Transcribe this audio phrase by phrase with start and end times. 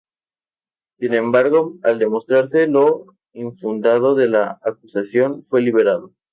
[0.93, 6.11] Sin embargo, al demostrarse lo infundado de la acusación, fue liberado.